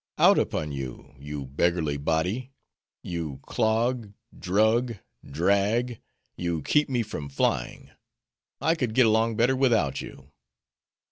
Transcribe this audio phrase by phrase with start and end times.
[0.17, 2.51] 'Out upon you, you beggarly body!
[3.03, 6.01] you clog, drug, drag!
[6.35, 7.91] You keep me from flying;
[8.59, 10.31] I could get along better without you.